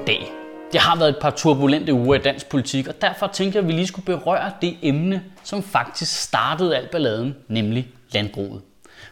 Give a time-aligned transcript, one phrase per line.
[0.00, 0.32] Goddag.
[0.72, 3.68] Det har været et par turbulente uger i dansk politik, og derfor tænkte jeg, at
[3.68, 8.62] vi lige skulle berøre det emne, som faktisk startede al balladen, nemlig landbruget.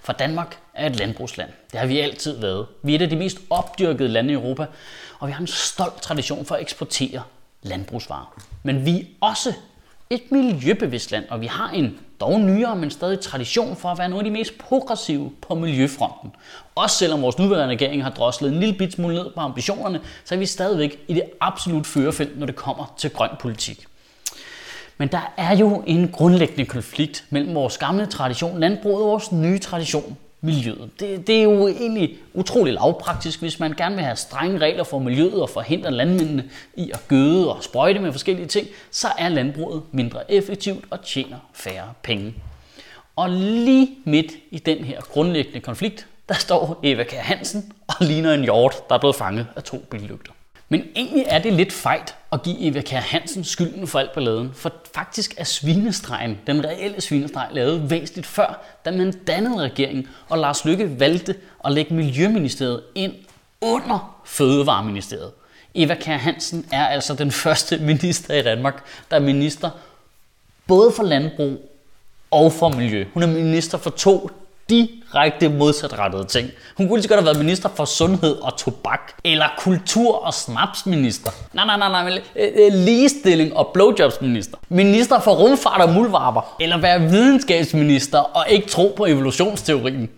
[0.03, 1.50] For Danmark er et landbrugsland.
[1.72, 2.66] Det har vi altid været.
[2.82, 4.66] Vi er et af de mest opdyrkede lande i Europa,
[5.18, 7.23] og vi har en stolt tradition for at eksportere
[7.62, 8.43] landbrugsvarer.
[8.62, 9.52] Men vi er også
[10.11, 14.08] et miljøbevidst land, og vi har en dog nyere, men stadig tradition for at være
[14.08, 16.31] nogle af de mest progressive på miljøfronten.
[16.75, 20.35] Også selvom vores nuværende regering har droslet en lille bit smule ned på ambitionerne, så
[20.35, 23.86] er vi stadigvæk i det absolut førerfelt, når det kommer til grøn politik.
[24.99, 29.59] Men der er jo en grundlæggende konflikt mellem vores gamle tradition, landbruget, og vores nye
[29.59, 30.90] tradition, miljøet.
[31.00, 34.98] Det, det er jo egentlig utrolig lavpraktisk, hvis man gerne vil have strenge regler for
[34.98, 39.83] miljøet og forhindre landmændene i at gøde og sprøjte med forskellige ting, så er landbruget
[39.92, 42.34] mindre effektivt og tjener færre penge.
[43.16, 48.34] Og lige midt i den her grundlæggende konflikt, der står Eva Kær Hansen og ligner
[48.34, 50.33] en hjort, der er blevet fanget af to billygter.
[50.69, 54.50] Men egentlig er det lidt fejt at give Eva Kjær Hansen skylden for alt balladen,
[54.55, 60.39] for faktisk er svinestregen, den reelle svinestreg, lavet væsentligt før, da man dannede regeringen, og
[60.39, 63.12] Lars Lykke valgte at lægge Miljøministeriet ind
[63.61, 65.30] under Fødevareministeriet.
[65.74, 69.70] Eva Kjær Hansen er altså den første minister i Danmark, der er minister
[70.66, 71.70] både for landbrug
[72.30, 73.05] og for miljø.
[73.14, 74.30] Hun er minister for to
[74.70, 76.50] direkte modsatrettede ting.
[76.77, 80.34] Hun kunne lige så godt have været minister for sundhed og tobak, eller kultur- og
[80.34, 81.30] snapsminister.
[81.52, 84.58] Nej, nej, nej, nej, øh, øh, ligestilling og blowjobsminister.
[84.69, 86.56] Minister for rumfart og muldvarper.
[86.61, 90.08] Eller være videnskabsminister og ikke tro på evolutionsteorien.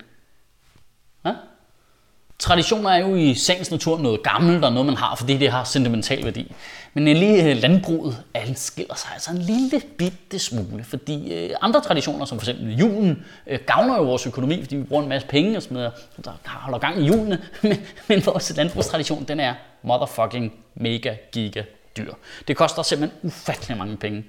[2.41, 5.63] Traditioner er jo i sagens natur noget gammelt og noget, man har, fordi det har
[5.63, 6.51] sentimental værdi.
[6.93, 8.23] Men øh, lige øh, landbruget
[8.55, 12.57] skiller sig altså en lille bitte smule, fordi øh, andre traditioner, som f.eks.
[12.59, 13.25] julen,
[13.65, 15.91] gavner jo vores økonomi, fordi vi bruger en masse penge og smider,
[16.25, 19.53] der holder gang i julene, men, men vores landbrugstradition, den er
[19.83, 21.63] motherfucking mega giga
[21.97, 22.13] dyr.
[22.47, 24.23] Det koster simpelthen ufattelig mange penge.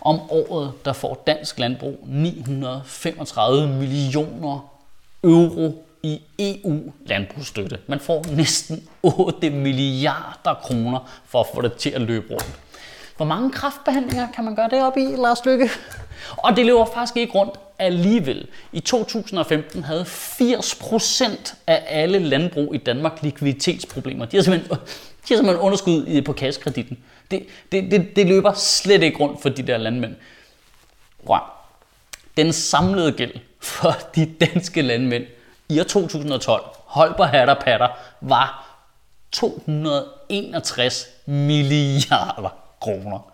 [0.00, 4.70] Om året, der får dansk landbrug 935 millioner
[5.24, 7.78] euro i EU-landbrugsstøtte.
[7.86, 12.60] Man får næsten 8 milliarder kroner for at få det til at løbe rundt.
[13.16, 15.70] Hvor mange kraftbehandlinger kan man gøre det op i, Lars Lykke?
[16.36, 18.46] Og det løber faktisk ikke rundt alligevel.
[18.72, 24.24] I 2015 havde 80% af alle landbrug i Danmark likviditetsproblemer.
[24.24, 24.76] De har simpelthen, de
[25.28, 26.98] har simpelthen underskud på kassekreditten.
[27.30, 30.14] Det, det, det, det løber slet ikke rundt for de der landmænd.
[31.26, 31.38] Wow.
[32.36, 35.24] Den samlede gæld for de danske landmænd
[35.70, 37.88] i år 2012, hold på hatter patter,
[38.20, 38.66] var
[39.32, 42.48] 261 milliarder
[42.80, 43.30] kroner.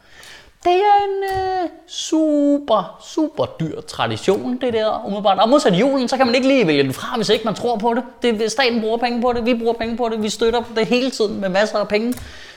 [0.64, 5.38] Det er en øh, super, super dyr tradition, det der umiddelbart.
[5.38, 7.76] Og modsat julen, så kan man ikke lige vælge den fra, hvis ikke man tror
[7.76, 8.38] på det.
[8.38, 8.53] det.
[8.53, 11.41] Staten bruger penge på det, vi bruger penge på det, vi støtter det hele tiden
[11.41, 12.14] med masser af penge.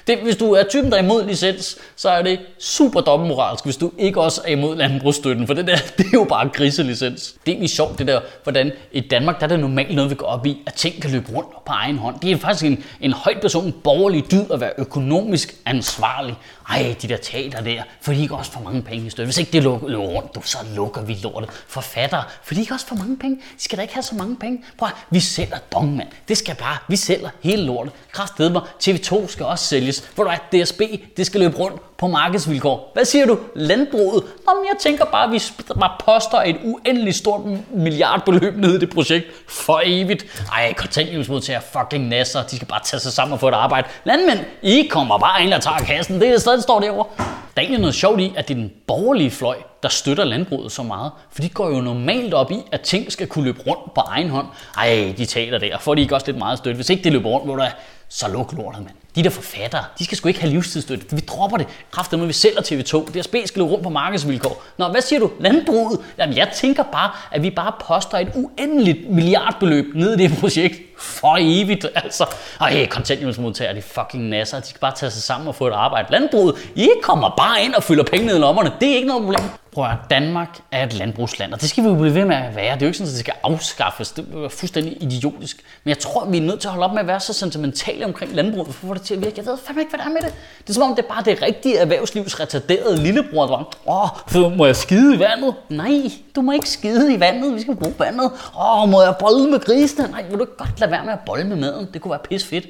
[0.09, 3.77] Det, hvis du er typen, der er imod licens, så er det super dobbeltmoralsk, hvis
[3.77, 7.35] du ikke også er imod landbrugsstøtten, for det der, det er jo bare griselicens.
[7.45, 10.15] Det er egentlig sjovt, det der, hvordan i Danmark, der er det normalt noget, vi
[10.15, 12.19] går op i, at ting kan løbe rundt på egen hånd.
[12.19, 16.35] Det er faktisk en, en højt person borgerlig dyd at være økonomisk ansvarlig.
[16.69, 19.25] Ej, de der teater der, for de ikke også for mange penge i støtte.
[19.25, 21.49] Hvis ikke det løber rundt, du, så lukker vi lortet.
[21.67, 23.35] Forfattere, for de ikke også for mange penge.
[23.35, 24.63] De skal da ikke have så mange penge.
[24.77, 26.07] Prøv vi sælger dong, mand.
[26.27, 27.93] Det skal bare, vi sælger hele lortet.
[28.11, 29.98] Kraftedeme TV2 skal også sælges.
[30.15, 30.81] Hvor du er DSB,
[31.17, 32.91] det skal løbe rundt på markedsvilkår.
[32.93, 33.37] Hvad siger du?
[33.55, 34.23] Landbruget?
[34.23, 35.41] Nå, men jeg tænker bare, at vi
[35.79, 37.41] bare poster et uendeligt stort
[37.73, 40.43] milliardbeløb ned i det projekt for evigt.
[40.53, 43.87] Ej, kontanthjælpsmodtagere, fucking nasser, de skal bare tage sig sammen og få et arbejde.
[44.03, 46.19] Landmænd, I kommer bare ind og tager kassen.
[46.19, 47.05] Det er det stadig, står derovre.
[47.17, 47.23] Der
[47.55, 50.83] er egentlig noget sjovt i, at det er den borgerlige fløj, der støtter landbruget så
[50.83, 51.11] meget.
[51.31, 54.29] For de går jo normalt op i, at ting skal kunne løbe rundt på egen
[54.29, 54.47] hånd.
[54.77, 55.77] Ej, de taler der.
[55.79, 56.75] Får de ikke også lidt meget støtte?
[56.75, 57.69] Hvis ikke det løber rundt, hvor der
[58.09, 58.95] så luk lortet, mand.
[59.15, 61.05] De der forfattere, de skal sgu ikke have livstidsstøtte.
[61.15, 61.67] Vi dropper det.
[61.91, 63.19] Kræfter med, vi sælger TV2.
[63.19, 64.63] DSB skal løbe rundt på markedsvilkår.
[64.77, 65.31] Nå, hvad siger du?
[65.39, 65.99] Landbruget?
[66.17, 70.75] Jamen, jeg tænker bare, at vi bare poster et uendeligt milliardbeløb ned i det projekt
[70.99, 71.85] for evigt.
[71.95, 72.25] Altså,
[72.61, 74.59] ej, kontanthjælpsmodtagere, de fucking nasser.
[74.59, 76.11] De skal bare tage sig sammen og få et arbejde.
[76.11, 78.71] Landbruget, I kommer bare ind og fylder penge ned i lommerne.
[78.79, 79.49] Det er ikke noget problem.
[79.71, 82.55] Prøv at Danmark er et landbrugsland, og det skal vi jo blive ved med at
[82.55, 82.73] være.
[82.73, 84.11] Det er jo ikke sådan, at det skal afskaffes.
[84.11, 85.63] Det er fuldstændig idiotisk.
[85.83, 88.05] Men jeg tror, vi er nødt til at holde op med at være så sentimentale
[88.05, 89.33] omkring landbruget, for at få det til at virke.
[89.37, 90.33] Jeg ved fandme ikke, hvad der er med det.
[90.61, 94.57] Det er som om, det er bare det rigtige erhvervslivs retarderede lillebror, der åh, oh,
[94.57, 95.53] må jeg skide i vandet?
[95.69, 97.55] Nej, du må ikke skide i vandet.
[97.55, 98.31] Vi skal bruge vandet.
[98.55, 100.07] Åh, oh, må jeg bolle med grisene?
[100.11, 101.87] Nej, vil du ikke godt lade være med at bolle med maden?
[101.93, 102.65] Det kunne være pis fedt.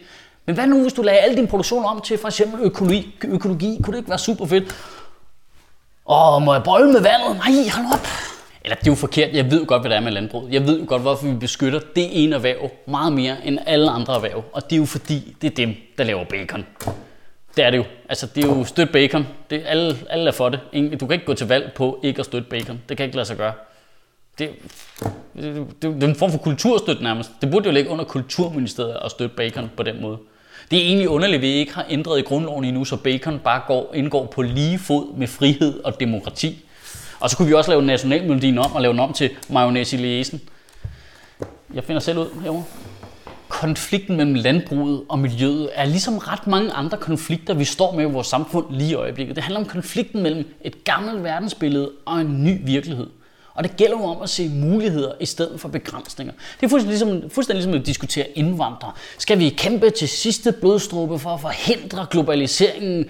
[0.45, 3.15] Men hvad nu, hvis du lagde al din produktion om til for eksempel økologi?
[3.23, 3.79] økologi?
[3.83, 4.75] Kunne det ikke være super fedt?
[6.09, 7.37] Åh, må jeg bøje med vandet?
[7.37, 8.07] Nej, hold op.
[8.63, 9.33] Eller det er jo forkert.
[9.33, 10.47] Jeg ved godt, hvad der er med landbrug.
[10.51, 14.43] Jeg ved godt, hvorfor vi beskytter det ene erhverv meget mere end alle andre erhverv.
[14.53, 16.65] Og det er jo fordi, det er dem, der laver bacon.
[17.55, 17.83] Det er det jo.
[18.09, 19.27] Altså, det er jo støt bacon.
[19.49, 20.59] Det, alle, alle er for det.
[20.99, 22.81] Du kan ikke gå til valg på ikke at støtte bacon.
[22.89, 23.53] Det kan ikke lade sig gøre.
[24.39, 24.49] Det,
[25.35, 27.31] det, det, det er en form for kulturstøtte nærmest.
[27.41, 30.17] Det burde jo ligge under Kulturministeriet at støtte bacon på den måde.
[30.71, 33.61] Det er egentlig underligt, at vi ikke har ændret i grundloven endnu, så bacon bare
[33.67, 36.65] går, indgår på lige fod med frihed og demokrati.
[37.19, 39.99] Og så kunne vi også lave nationalmelodien om og lave den om til mayonnaise i
[39.99, 40.41] læsen.
[41.73, 42.63] Jeg finder selv ud herovre.
[43.49, 48.11] Konflikten mellem landbruget og miljøet er ligesom ret mange andre konflikter, vi står med i
[48.11, 49.35] vores samfund lige i øjeblikket.
[49.35, 53.07] Det handler om konflikten mellem et gammelt verdensbillede og en ny virkelighed.
[53.59, 56.33] Og det gælder jo om at se muligheder i stedet for begrænsninger.
[56.59, 58.91] Det er fuldstændig ligesom, fuldstændig ligesom at diskutere indvandrere.
[59.17, 63.05] Skal vi kæmpe til sidste blodstråbe for at forhindre globaliseringen?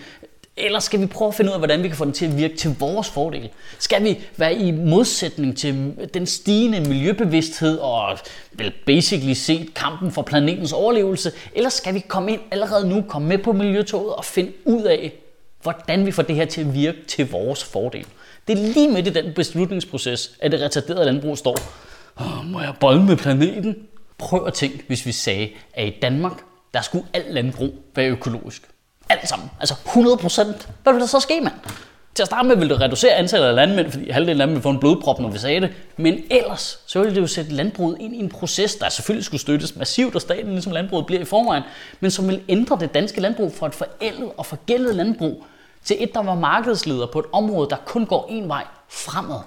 [0.57, 2.37] Eller skal vi prøve at finde ud af, hvordan vi kan få den til at
[2.37, 3.49] virke til vores fordel?
[3.79, 8.17] Skal vi være i modsætning til den stigende miljøbevidsthed og
[8.51, 11.31] vel basically set kampen for planetens overlevelse?
[11.55, 15.13] Eller skal vi komme ind allerede nu, komme med på miljøtoget og finde ud af,
[15.61, 18.05] hvordan vi får det her til at virke til vores fordel?
[18.49, 21.57] Det er lige midt i den beslutningsproces, at det retarderede landbrug står.
[22.43, 23.75] må jeg bolle med planeten?
[24.17, 26.33] Prøv at tænke, hvis vi sagde, at i Danmark,
[26.73, 28.61] der skulle alt landbrug være økologisk.
[29.09, 29.49] Alt sammen.
[29.59, 30.69] Altså 100 procent.
[30.83, 31.53] Hvad vil der så ske, mand?
[32.15, 34.63] Til at starte med ville det reducere antallet af landmænd, fordi halvdelen af dem ville
[34.63, 35.73] få en blodprop, når vi sagde det.
[35.97, 39.41] Men ellers, så ville det jo sætte landbruget ind i en proces, der selvfølgelig skulle
[39.41, 41.63] støttes massivt af staten, ligesom landbruget bliver i forvejen,
[41.99, 45.45] men som vil ændre det danske landbrug fra et forældet og forgældet landbrug
[45.83, 49.39] til et, der var markedsleder på et område, der kun går en vej fremad.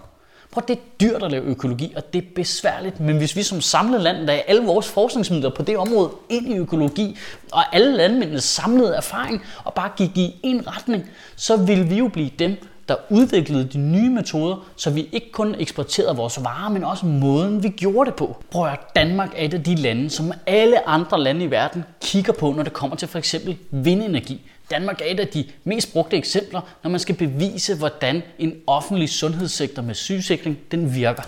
[0.50, 3.00] Prøv, det er dyrt at lave økologi, og det er besværligt.
[3.00, 6.56] Men hvis vi som samlet land lagde alle vores forskningsmidler på det område ind i
[6.56, 7.18] økologi,
[7.52, 12.08] og alle landmændenes samlede erfaring, og bare gik i en retning, så ville vi jo
[12.08, 12.56] blive dem,
[12.88, 17.62] der udviklede de nye metoder, så vi ikke kun eksporterede vores varer, men også måden,
[17.62, 18.36] vi gjorde det på.
[18.50, 22.32] Prøv at Danmark er et af de lande, som alle andre lande i verden kigger
[22.32, 24.40] på, når det kommer til for eksempel vindenergi.
[24.70, 29.08] Danmark er et af de mest brugte eksempler, når man skal bevise, hvordan en offentlig
[29.08, 31.22] sundhedssektor med sygesikring den virker.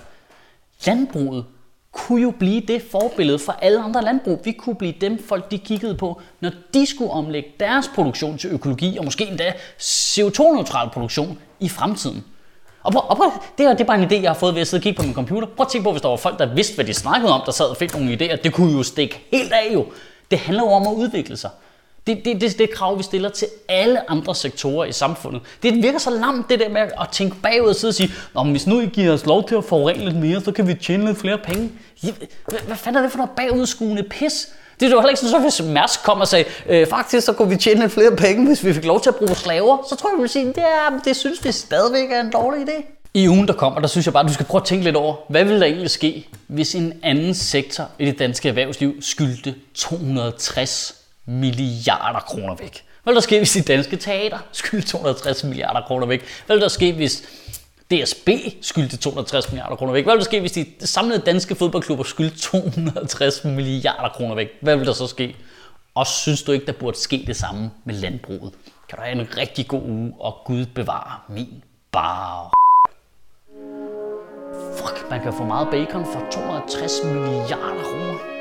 [0.86, 1.44] Landbruget
[1.94, 4.40] kunne jo blive det forbillede for alle andre landbrug.
[4.44, 8.50] Vi kunne blive dem folk, de kiggede på, når de skulle omlægge deres produktion til
[8.50, 12.24] økologi, og måske endda CO2-neutral produktion i fremtiden.
[12.82, 14.60] Og, prøv, og prøv, det, her, det er bare en idé, jeg har fået ved
[14.60, 15.48] at sidde og kigge på min computer.
[15.56, 17.52] Prøv at tænke på, hvis der var folk, der vidste, hvad de snakkede om, der
[17.52, 18.36] sad og fik nogle idéer.
[18.36, 19.86] Det kunne jo stikke helt af jo.
[20.30, 21.50] Det handler jo om at udvikle sig.
[22.06, 25.42] Det, det, det, det er krav, vi stiller til alle andre sektorer i samfundet.
[25.62, 28.42] Det virker så lamt, det der med at tænke bagud og sidde og sige, Nå,
[28.42, 30.74] men hvis nu I giver os lov til at forurene lidt mere, så kan vi
[30.74, 31.70] tjene lidt flere penge.
[32.00, 32.12] Hvad,
[32.66, 34.48] hvad fanden er det for noget bagudskuende pis?
[34.80, 37.32] Det er jo heller ikke sådan, så hvis Mærsk kom og sagde, øh, faktisk så
[37.32, 39.96] kunne vi tjene lidt flere penge, hvis vi fik lov til at bruge slaver, så
[39.96, 43.00] tror jeg, vi vil sige, ja, det synes vi stadigvæk er en dårlig idé.
[43.14, 44.96] I ugen, der kommer, der synes jeg bare, at du skal prøve at tænke lidt
[44.96, 49.54] over, hvad ville der egentlig ske, hvis en anden sektor i det danske erhvervsliv skyldte
[49.74, 52.84] 260 milliarder kroner væk.
[53.02, 56.24] Hvad vil der ske, hvis de danske teater skyldte 260 milliarder kroner væk?
[56.46, 57.22] Hvad vil der ske, hvis
[57.90, 58.28] DSB
[58.60, 60.04] skyldte 260 milliarder kroner væk?
[60.04, 64.48] Hvad vil der ske, hvis de samlede danske fodboldklubber skyldte 260 milliarder kroner væk?
[64.60, 65.36] Hvad vil der så ske?
[65.94, 68.52] Og synes du ikke, der burde ske det samme med landbruget?
[68.88, 72.52] Kan du have en rigtig god uge, og Gud bevare min bar.
[74.76, 78.33] Fuck, man kan få meget bacon for 260 milliarder kroner.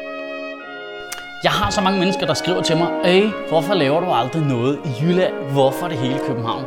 [1.43, 4.79] Jeg har så mange mennesker, der skriver til mig, Ej, hvorfor laver du aldrig noget
[4.85, 5.33] i Jylland?
[5.51, 6.65] Hvorfor det hele København?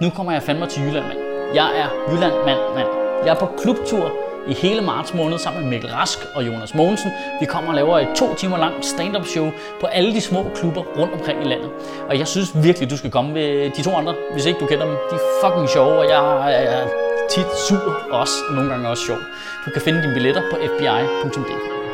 [0.00, 1.18] Nu kommer jeg fandme til Jylland, mand.
[1.54, 2.88] Jeg er Jylland, mand, mand.
[3.24, 4.12] Jeg er på klubtur
[4.48, 7.10] i hele marts måned sammen med Mikkel Rask og Jonas Mogensen.
[7.40, 10.82] Vi kommer og laver et to timer langt stand-up show på alle de små klubber
[10.98, 11.70] rundt omkring i landet.
[12.08, 14.84] Og jeg synes virkelig, du skal komme med de to andre, hvis ikke du kender
[14.86, 14.94] dem.
[15.10, 16.86] De er fucking sjove, og jeg er
[17.30, 19.18] tit sur også, og nogle gange også sjov.
[19.66, 21.85] Du kan finde dine billetter på fbi.dk.